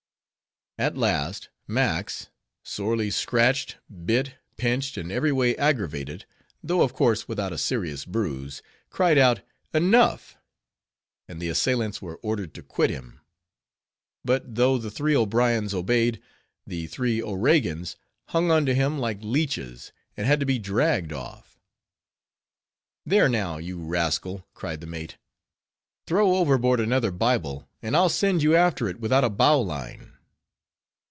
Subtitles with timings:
[0.79, 2.29] At last Max,
[2.63, 6.25] sorely scratched, bit, pinched, and every way aggravated,
[6.63, 9.41] though of course without a serious bruise, cried out
[9.75, 10.37] "enough!"
[11.27, 13.19] and the assailants were ordered to quit him;
[14.25, 16.19] but though the three O'Briens obeyed,
[16.65, 17.95] the three O'Regans
[18.29, 21.59] hung on to him like leeches, and had to be dragged off.
[23.05, 25.19] "There now, you rascal," cried the mate,
[26.07, 30.07] "throw overboard another Bible, and I'll send you after it without a bowline."